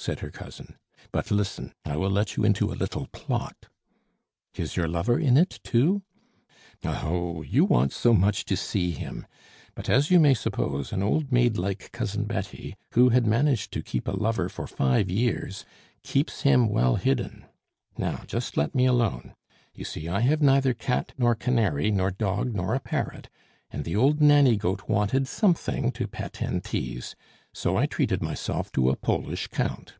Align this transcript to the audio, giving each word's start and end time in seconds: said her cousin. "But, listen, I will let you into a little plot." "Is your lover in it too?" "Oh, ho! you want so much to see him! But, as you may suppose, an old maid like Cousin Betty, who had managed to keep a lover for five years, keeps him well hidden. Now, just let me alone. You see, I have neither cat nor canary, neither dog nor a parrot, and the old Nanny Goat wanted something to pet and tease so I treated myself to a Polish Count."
said 0.00 0.20
her 0.20 0.30
cousin. 0.30 0.76
"But, 1.12 1.30
listen, 1.30 1.74
I 1.84 1.94
will 1.98 2.08
let 2.08 2.34
you 2.34 2.42
into 2.42 2.72
a 2.72 2.72
little 2.80 3.06
plot." 3.08 3.66
"Is 4.54 4.74
your 4.74 4.88
lover 4.88 5.18
in 5.18 5.36
it 5.36 5.60
too?" 5.62 6.00
"Oh, 6.82 6.92
ho! 6.92 7.42
you 7.42 7.66
want 7.66 7.92
so 7.92 8.14
much 8.14 8.46
to 8.46 8.56
see 8.56 8.92
him! 8.92 9.26
But, 9.74 9.90
as 9.90 10.10
you 10.10 10.18
may 10.18 10.32
suppose, 10.32 10.90
an 10.94 11.02
old 11.02 11.30
maid 11.30 11.58
like 11.58 11.92
Cousin 11.92 12.24
Betty, 12.24 12.76
who 12.92 13.10
had 13.10 13.26
managed 13.26 13.72
to 13.74 13.82
keep 13.82 14.08
a 14.08 14.12
lover 14.18 14.48
for 14.48 14.66
five 14.66 15.10
years, 15.10 15.66
keeps 16.02 16.40
him 16.42 16.70
well 16.70 16.96
hidden. 16.96 17.44
Now, 17.98 18.22
just 18.26 18.56
let 18.56 18.74
me 18.74 18.86
alone. 18.86 19.34
You 19.74 19.84
see, 19.84 20.08
I 20.08 20.20
have 20.20 20.40
neither 20.40 20.72
cat 20.72 21.12
nor 21.18 21.34
canary, 21.34 21.90
neither 21.90 22.12
dog 22.12 22.54
nor 22.54 22.74
a 22.74 22.80
parrot, 22.80 23.28
and 23.70 23.84
the 23.84 23.96
old 23.96 24.22
Nanny 24.22 24.56
Goat 24.56 24.88
wanted 24.88 25.28
something 25.28 25.92
to 25.92 26.08
pet 26.08 26.40
and 26.40 26.64
tease 26.64 27.14
so 27.52 27.76
I 27.76 27.86
treated 27.86 28.22
myself 28.22 28.70
to 28.72 28.90
a 28.90 28.96
Polish 28.96 29.48
Count." 29.48 29.94